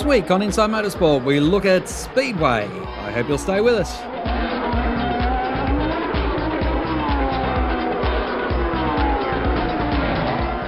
[0.00, 2.64] This week on Inside Motorsport, we look at Speedway.
[2.64, 3.98] I hope you'll stay with us.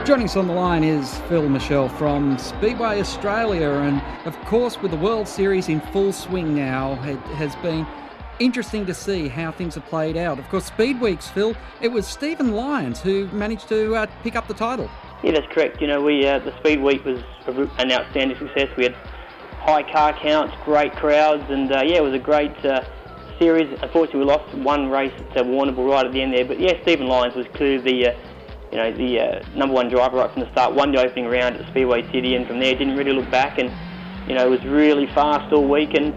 [0.07, 4.91] Joining us on the line is Phil Michelle from Speedway Australia, and of course, with
[4.91, 7.87] the World Series in full swing now, it has been
[8.39, 10.39] interesting to see how things have played out.
[10.39, 14.46] Of course, Speed Weeks, Phil, it was Stephen Lyons who managed to uh, pick up
[14.46, 14.91] the title.
[15.23, 15.80] Yeah, that's correct.
[15.80, 17.23] You know, we uh, the Speed Week was
[17.78, 18.69] an outstanding success.
[18.77, 18.96] We had
[19.62, 22.84] high car counts, great crowds, and uh, yeah, it was a great uh,
[23.39, 23.70] series.
[23.80, 27.07] Unfortunately, we lost one race to Warrnambool right at the end there, but yeah, Stephen
[27.07, 28.19] Lyons was clearly the uh,
[28.73, 30.75] you know the uh, number one driver right from the start.
[30.75, 33.70] Won the opening round at Speedway City, and from there didn't really look back, and
[34.29, 36.12] you know was really fast all week, and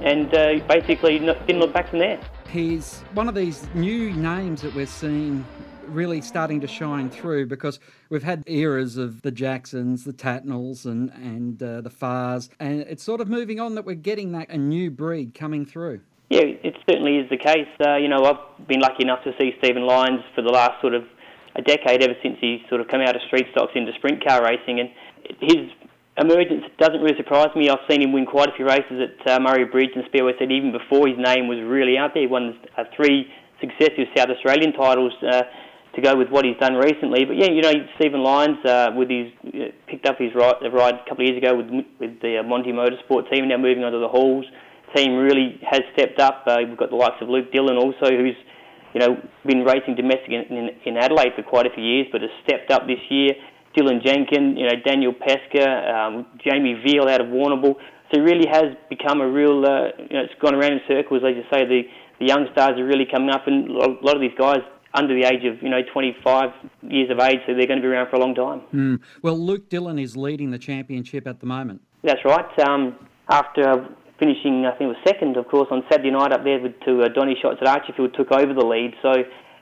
[0.00, 2.20] and uh, basically didn't look back from there.
[2.48, 5.44] He's one of these new names that we're seeing
[5.88, 11.10] really starting to shine through because we've had eras of the Jacksons, the Tatnells, and
[11.10, 14.58] and uh, the Fars, and it's sort of moving on that we're getting that a
[14.58, 16.00] new breed coming through.
[16.30, 17.68] Yeah, it certainly is the case.
[17.80, 20.92] Uh, you know, I've been lucky enough to see Stephen Lyons for the last sort
[20.92, 21.04] of
[21.56, 24.44] a decade, ever since he sort of come out of street stocks into sprint car
[24.44, 24.90] racing, and
[25.40, 25.72] his
[26.18, 27.70] emergence doesn't really surprise me.
[27.70, 30.54] I've seen him win quite a few races at uh, Murray Bridge and Speedway City
[30.54, 32.22] even before his name was really out there.
[32.22, 33.26] He won uh, three
[33.60, 35.12] successive South Australian titles.
[35.22, 35.42] Uh,
[35.94, 37.24] to go with what he's done recently.
[37.24, 40.94] But yeah, you know, Stephen Lyons uh, with his uh, picked up his ride, ride
[40.94, 43.48] a couple of years ago with with the uh, Monty Motorsport team.
[43.48, 44.44] Now moving on to the Halls
[44.94, 46.44] team, really has stepped up.
[46.46, 48.36] Uh, we've got the likes of Luke Dillon also, who's
[48.94, 49.16] you know
[49.46, 52.70] been racing domestic in, in, in Adelaide for quite a few years, but has stepped
[52.70, 53.32] up this year.
[53.76, 57.76] Dylan Jenkins, you know, Daniel Pesca, um, Jamie Veal out of Warrnambool.
[58.10, 61.22] So he really has become a real, uh, you know, it's gone around in circles,
[61.22, 61.68] as you say.
[61.68, 61.82] The
[62.18, 64.58] the young stars are really coming up, and a lot of these guys
[64.94, 66.50] under the age of you know 25
[66.82, 68.62] years of age, so they're going to be around for a long time.
[68.74, 69.00] Mm.
[69.22, 71.82] Well, Luke Dillon is leading the championship at the moment.
[72.02, 72.58] That's right.
[72.60, 72.96] Um,
[73.28, 73.88] after
[74.18, 77.02] finishing, I think it was second, of course, on Saturday night up there with to
[77.02, 78.94] uh, Donny Schatz at Archerfield, took over the lead.
[79.02, 79.12] So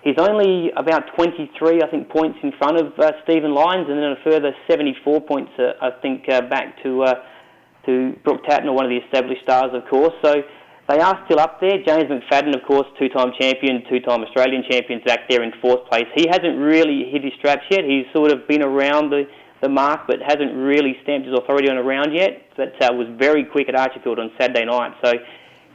[0.03, 4.13] he's only about 23, I think, points in front of uh, Stephen Lyons, and then
[4.13, 7.15] a further 74 points, uh, I think, uh, back to uh,
[7.87, 10.13] to Brooke Tatnell, one of the established stars, of course.
[10.23, 10.43] So
[10.89, 11.83] they are still up there.
[11.85, 16.07] James McFadden, of course, two-time champion, two-time Australian champion, back there in fourth place.
[16.15, 17.85] He hasn't really hit his straps yet.
[17.85, 19.25] He's sort of been around the,
[19.63, 22.43] the mark, but hasn't really stamped his authority on a round yet.
[22.57, 24.93] But uh, was very quick at Archerfield on Saturday night.
[25.05, 25.13] So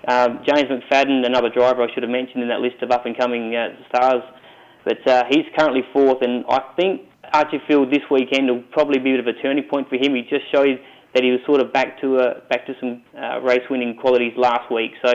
[0.08, 3.68] um, James McFadden, another driver I should have mentioned in that list of up-and-coming uh,
[3.90, 4.24] stars,
[4.84, 7.02] but uh, he's currently fourth, and I think
[7.34, 10.16] Archerfield this weekend will probably be a bit of a turning point for him.
[10.16, 10.80] He just shows
[11.14, 14.34] that he was sort of back to a, back to some uh, race winning qualities
[14.38, 14.92] last week.
[15.04, 15.14] So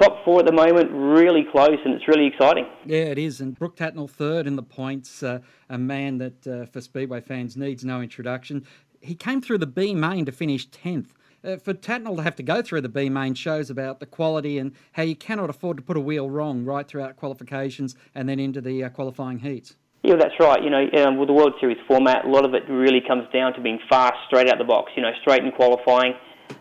[0.00, 2.66] top four at the moment, really close, and it's really exciting.
[2.86, 3.40] Yeah, it is.
[3.40, 7.56] And Brooke Tatnell third in the points, uh, a man that uh, for Speedway fans
[7.56, 8.64] needs no introduction.
[9.00, 11.14] He came through the B main to finish tenth.
[11.44, 14.58] Uh, for Tatnell to have to go through the B main shows about the quality
[14.58, 18.40] and how you cannot afford to put a wheel wrong right throughout qualifications and then
[18.40, 19.76] into the uh, qualifying heats.
[20.08, 20.64] Yeah, that's right.
[20.64, 23.52] You know, um, with the World Series format, a lot of it really comes down
[23.52, 24.90] to being fast, straight out the box.
[24.96, 26.14] You know, straight in qualifying.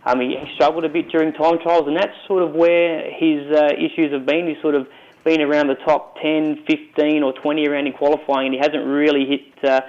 [0.04, 3.72] Um, he, struggled a bit during time trials, and that's sort of where his uh,
[3.80, 4.48] issues have been.
[4.50, 4.86] He's sort of
[5.24, 9.24] been around the top 10, 15, or 20 around in qualifying, and he hasn't really
[9.26, 9.80] hit, uh,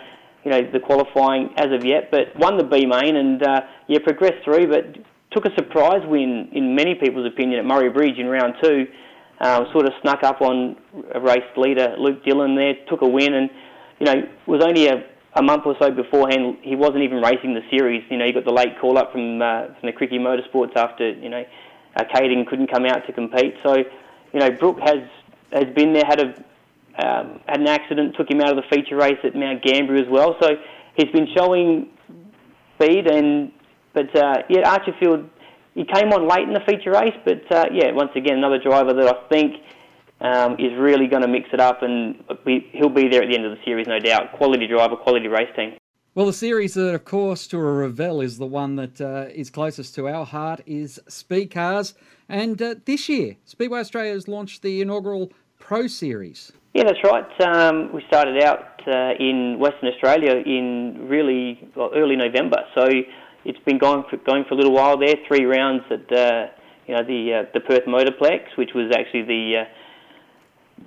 [0.44, 2.12] you know, the qualifying as of yet.
[2.12, 5.02] But won the B main, and uh, yeah, progressed through, but
[5.32, 8.86] took a surprise win in many people's opinion at Murray Bridge in round two
[9.40, 10.76] um, sort of snuck up on
[11.14, 13.50] a race leader Luke Dillon there, took a win, and
[14.00, 15.04] you know was only a,
[15.34, 16.58] a month or so beforehand.
[16.62, 18.02] He wasn't even racing the series.
[18.10, 21.10] You know, he got the late call up from uh, from the Cricky Motorsports after
[21.10, 21.44] you know
[21.96, 23.54] uh, Caden couldn't come out to compete.
[23.62, 23.76] So
[24.32, 25.02] you know Brooke has
[25.52, 26.44] has been there, had a
[26.98, 30.08] um, had an accident, took him out of the feature race at Mount Gambier as
[30.10, 30.36] well.
[30.40, 30.56] So
[30.96, 31.90] he's been showing
[32.74, 33.52] speed and
[33.92, 35.28] but uh, yeah, Archerfield
[35.78, 38.92] he came on late in the feature race, but uh, yeah, once again, another driver
[38.92, 39.62] that I think
[40.20, 43.36] um, is really going to mix it up, and be, he'll be there at the
[43.36, 44.32] end of the series, no doubt.
[44.32, 45.74] Quality driver, quality race team.
[46.16, 49.50] Well, the series that, of course, to a Revell is the one that uh, is
[49.50, 51.94] closest to our heart is Speed Cars,
[52.28, 55.30] and uh, this year, Speedway Australia has launched the inaugural
[55.60, 56.50] Pro Series.
[56.74, 57.40] Yeah, that's right.
[57.40, 62.88] Um, we started out uh, in Western Australia in really well, early November, so
[63.44, 65.14] it's been going for, going for a little while there.
[65.26, 66.46] Three rounds at uh,
[66.86, 69.64] you know the uh, the Perth Motorplex, which was actually the uh,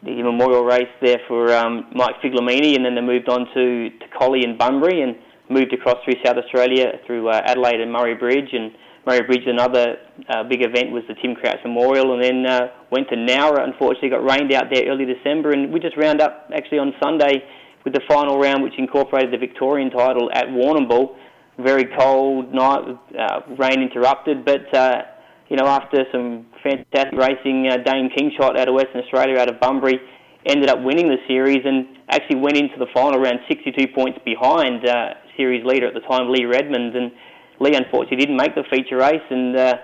[0.04, 4.06] the memorial race there for um, Mike Figlamini, and then they moved on to to
[4.18, 5.16] Collie and Bunbury, and
[5.50, 8.72] moved across through South Australia through uh, Adelaide and Murray Bridge, and
[9.06, 9.46] Murray Bridge.
[9.46, 9.98] Another
[10.30, 13.64] uh, big event was the Tim Crouch Memorial, and then uh, went to Nowra.
[13.64, 17.44] Unfortunately, got rained out there early December, and we just round up actually on Sunday
[17.84, 21.16] with the final round, which incorporated the Victorian title at Warrnambool
[21.62, 24.46] very cold night uh, rain interrupted.
[24.46, 25.02] But uh,
[25.50, 29.60] you know, after some fantastic racing, uh, Dane Kingshot out of Western Australia, out of
[29.60, 30.00] Bunbury,
[30.46, 34.88] ended up winning the series and actually went into the final around 62 points behind
[34.88, 36.96] uh, series leader at the time, Lee Redmond.
[36.96, 37.12] And
[37.60, 39.76] Lee unfortunately didn't make the feature race and uh,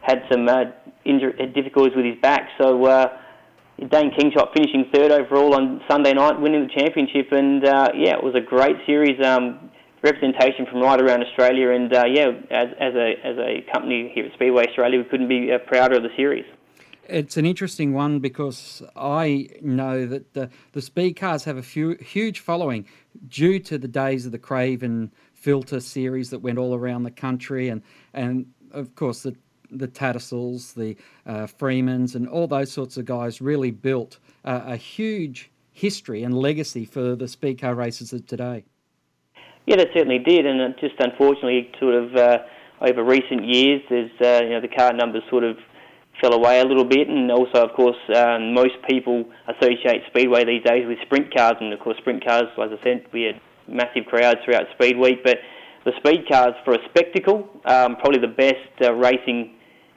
[0.00, 0.64] had some uh,
[1.04, 2.48] injury, difficulties with his back.
[2.60, 3.08] So uh,
[3.78, 7.32] Dane Kingshot finishing third overall on Sunday night, winning the championship.
[7.32, 9.22] And uh, yeah, it was a great series.
[9.24, 9.67] Um,
[10.02, 14.26] representation from right around Australia, and uh, yeah, as, as, a as a company here
[14.26, 16.44] at Speedway Australia, we couldn't be uh, prouder of the series.
[17.04, 21.96] It's an interesting one because I know that the, the speed cars have a few,
[21.96, 22.86] huge following
[23.28, 27.68] due to the days of the Craven filter series that went all around the country,
[27.68, 29.34] and and of course the
[29.70, 30.96] the Tattersalls, the
[31.26, 36.84] uh, Freemans, and all those sorts of guys really built a huge history and legacy
[36.86, 38.64] for the speed car races of today.
[39.68, 42.38] Yeah, they certainly did, and just unfortunately, sort of uh,
[42.80, 45.58] over recent years, there's uh, you know the car numbers sort of
[46.22, 50.64] fell away a little bit, and also, of course, um, most people associate Speedway these
[50.64, 53.38] days with sprint cars, and of course, sprint cars, as I said, we had
[53.68, 55.36] massive crowds throughout Speed Week, but
[55.84, 59.52] the speed cars for a spectacle, um, probably the best uh, racing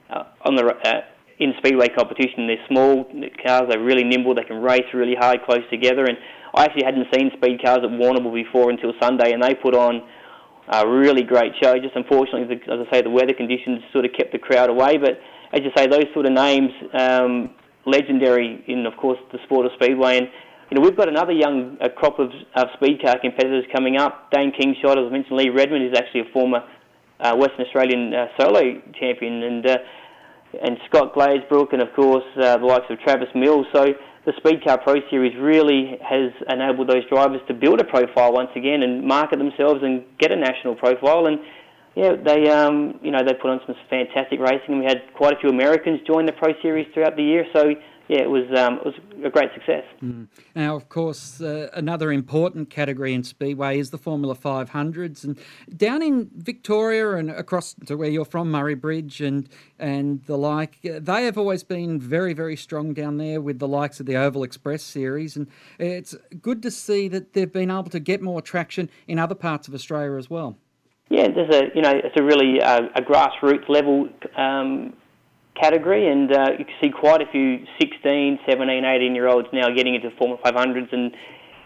[0.09, 1.01] uh, on the uh,
[1.39, 2.45] in speedway competition.
[2.45, 3.05] They're small
[3.41, 6.17] cars, they're really nimble, they can race really hard, close together, and
[6.53, 10.01] I actually hadn't seen speed cars at Warrnambool before until Sunday, and they put on
[10.67, 11.77] a really great show.
[11.79, 14.97] Just unfortunately, as I say, the weather conditions sort of kept the crowd away.
[14.97, 15.19] But
[15.53, 17.51] as you say, those sort of names, um,
[17.85, 20.17] legendary in, of course, the sport of speedway.
[20.17, 20.27] And
[20.69, 24.31] you know, we've got another young crop of, of speed car competitors coming up.
[24.31, 26.63] Dane Kingshot, as I mentioned, Lee Redmond is actually a former
[27.19, 29.77] uh, Western Australian uh, solo champion, and uh,
[30.63, 33.65] and Scott Glazebrook, and of course uh, the likes of Travis Mills.
[33.73, 33.85] So
[34.25, 38.51] the Speed Car Pro Series really has enabled those drivers to build a profile once
[38.55, 41.25] again and market themselves and get a national profile.
[41.25, 41.39] And
[41.95, 44.77] yeah, they um, you know they put on some fantastic racing.
[44.77, 47.45] And we had quite a few Americans join the Pro Series throughout the year.
[47.53, 47.73] So
[48.07, 49.83] yeah, it was um, it was a great success.
[50.03, 50.27] Mm.
[50.55, 55.39] Now, of course, uh, another important category in speedway is the Formula 500s, and
[55.77, 59.47] down in Victoria and across to where you're from, Murray Bridge and
[59.79, 63.67] and the like, uh, they have always been very very strong down there with the
[63.67, 65.47] likes of the Oval Express series, and
[65.79, 69.67] it's good to see that they've been able to get more traction in other parts
[69.67, 70.57] of Australia as well.
[71.09, 74.93] Yeah, there's a you know it's a really uh, a grassroots level um,
[75.59, 79.67] category, and uh, you can see quite a few 16, 17, 18 year olds now
[79.75, 81.13] getting into Formula 500s and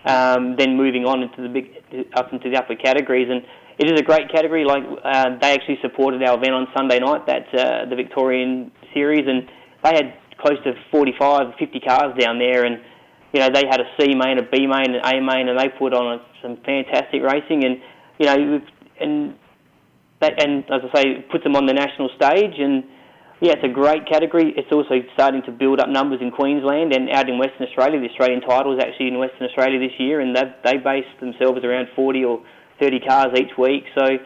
[0.06, 3.28] um, then moving on into the big up into the upper categories.
[3.30, 3.44] And
[3.78, 4.66] it is a great category.
[4.66, 9.28] Like uh, they actually supported our event on Sunday night, that uh, the Victorian series,
[9.28, 9.48] and
[9.84, 12.82] they had close to 45, 50 cars down there, and
[13.34, 15.70] you know they had a C main, a B main, an A main, and they
[15.70, 17.82] put on some fantastic racing, and
[18.20, 18.62] you know,
[19.00, 19.36] and
[20.22, 22.84] that, and as I say, puts them on the national stage and
[23.42, 24.54] yeah, it's a great category.
[24.56, 28.00] It's also starting to build up numbers in Queensland and out in Western Australia.
[28.00, 31.64] The Australian title is actually in Western Australia this year, and they they base themselves
[31.64, 32.42] around 40 or
[32.80, 33.84] 30 cars each week.
[33.98, 34.18] So,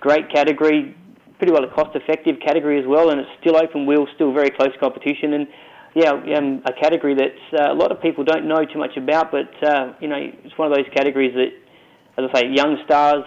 [0.00, 0.94] great category,
[1.38, 4.72] pretty well a cost-effective category as well, and it's still open wheel, still very close
[4.80, 5.46] competition, and
[5.94, 9.32] yeah, um, a category that uh, a lot of people don't know too much about,
[9.32, 13.24] but uh, you know, it's one of those categories that, as I say, young stars.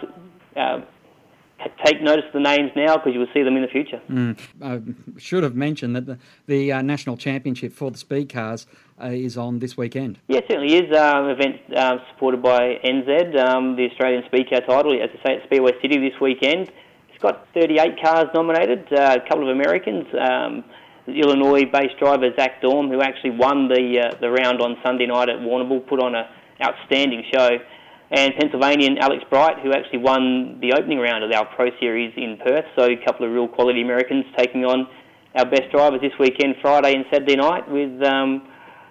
[0.54, 0.82] Uh,
[1.84, 4.00] take notice of the names now because you will see them in the future.
[4.10, 4.38] Mm.
[4.62, 4.80] I
[5.18, 8.66] should have mentioned that the, the uh, national championship for the speed cars
[9.02, 10.18] uh, is on this weekend.
[10.28, 10.96] Yeah, it certainly is.
[10.96, 15.36] Um, event um, supported by NZ, um, the Australian Speed Car title, as I say,
[15.36, 16.70] at Speedway City this weekend.
[17.12, 20.06] It's got 38 cars nominated, uh, a couple of Americans.
[20.18, 20.64] Um,
[21.06, 25.38] Illinois-based driver Zach Daum, who actually won the uh, the round on Sunday night at
[25.38, 26.26] Warrnambool, put on an
[26.64, 27.58] outstanding show
[28.12, 32.36] and Pennsylvanian Alex Bright, who actually won the opening round of our Pro Series in
[32.44, 32.66] Perth.
[32.76, 34.86] So a couple of real quality Americans taking on
[35.34, 37.64] our best drivers this weekend, Friday and Saturday night.
[37.72, 38.46] With um,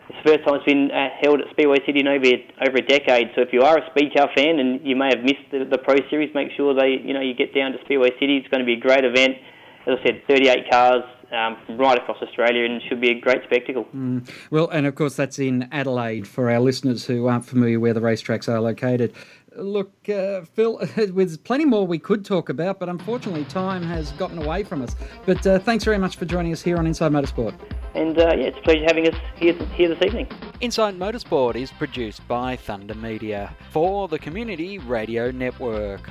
[0.10, 2.34] it's the first time it's been uh, held at Speedway City in over,
[2.66, 3.30] over a decade.
[3.38, 5.78] So if you are a speed car fan and you may have missed the, the
[5.78, 8.42] Pro Series, make sure they you know you get down to Speedway City.
[8.42, 9.38] It's going to be a great event.
[9.86, 13.86] As I said, 38 cars, um, right across Australia and should be a great spectacle.
[13.96, 14.30] Mm.
[14.50, 18.02] Well, and of course, that's in Adelaide for our listeners who aren't familiar where the
[18.02, 19.14] racetracks are located.
[19.56, 24.42] Look, uh, Phil, there's plenty more we could talk about, but unfortunately, time has gotten
[24.42, 24.96] away from us.
[25.26, 27.54] But uh, thanks very much for joining us here on Inside Motorsport.
[27.94, 30.28] And uh, yeah, it's a pleasure having us here, here this evening.
[30.62, 36.10] Inside Motorsport is produced by Thunder Media for the Community Radio Network.